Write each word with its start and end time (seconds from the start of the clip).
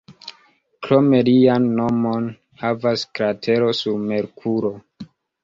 Krome, 0.85 1.19
lian 1.27 1.67
nomon 1.81 2.25
havas 2.63 3.05
kratero 3.19 3.71
sur 3.83 4.01
Merkuro. 4.09 4.75